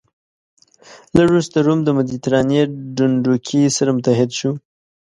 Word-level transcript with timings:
لږ 1.15 1.25
وروسته 1.29 1.57
روم 1.65 1.79
د 1.83 1.89
مدترانې 1.97 2.61
ډنډوکی 2.95 3.61
سره 3.77 3.89
متحد 3.97 4.29
شو. 4.39 4.51